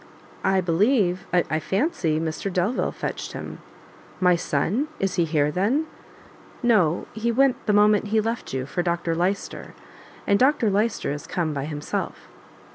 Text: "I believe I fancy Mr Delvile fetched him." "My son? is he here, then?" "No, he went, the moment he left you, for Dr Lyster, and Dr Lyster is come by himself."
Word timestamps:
"I 0.43 0.61
believe 0.61 1.27
I 1.31 1.59
fancy 1.59 2.19
Mr 2.19 2.51
Delvile 2.51 2.91
fetched 2.91 3.33
him." 3.33 3.59
"My 4.19 4.35
son? 4.35 4.87
is 4.99 5.13
he 5.13 5.25
here, 5.25 5.51
then?" 5.51 5.85
"No, 6.63 7.05
he 7.13 7.31
went, 7.31 7.63
the 7.67 7.73
moment 7.73 8.07
he 8.07 8.19
left 8.19 8.51
you, 8.51 8.65
for 8.65 8.81
Dr 8.81 9.13
Lyster, 9.13 9.75
and 10.25 10.39
Dr 10.39 10.71
Lyster 10.71 11.11
is 11.11 11.27
come 11.27 11.53
by 11.53 11.65
himself." 11.65 12.29